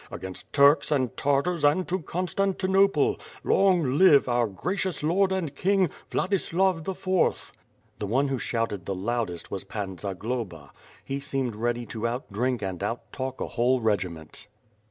Against 0.09 0.51
Turks 0.51 0.89
and 0.91 1.15
Tartars, 1.15 1.63
and 1.63 1.87
to 1.87 2.01
Constantinople. 2.01 3.19
Long 3.43 3.99
live 3.99 4.27
our 4.27 4.47
gracious 4.47 5.03
Lord 5.03 5.31
and 5.31 5.55
King, 5.55 5.91
Vladislav 6.09 6.85
the 6.85 6.95
Fourth." 6.95 7.51
The 7.99 8.07
one 8.07 8.29
who 8.29 8.39
shouted 8.39 8.87
the 8.87 8.95
loudest 8.95 9.51
was 9.51 9.63
Pan 9.63 9.99
Zagloba. 9.99 10.71
He 11.05 11.19
seemed 11.19 11.55
ready 11.55 11.85
to 11.85 12.07
out 12.07 12.31
drink 12.33 12.63
and 12.63 12.81
out 12.81 13.11
talk 13.13 13.39
a 13.39 13.47
whole 13.49 13.79
regiment. 13.79 14.47